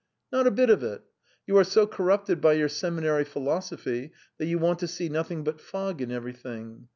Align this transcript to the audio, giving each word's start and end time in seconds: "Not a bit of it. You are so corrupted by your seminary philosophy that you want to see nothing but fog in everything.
"Not 0.31 0.47
a 0.47 0.49
bit 0.49 0.71
of 0.71 0.81
it. 0.81 1.03
You 1.45 1.59
are 1.59 1.63
so 1.63 1.85
corrupted 1.85 2.41
by 2.41 2.53
your 2.53 2.69
seminary 2.69 3.23
philosophy 3.23 4.13
that 4.39 4.47
you 4.47 4.57
want 4.57 4.79
to 4.79 4.87
see 4.87 5.09
nothing 5.09 5.43
but 5.43 5.61
fog 5.61 6.01
in 6.01 6.09
everything. 6.11 6.87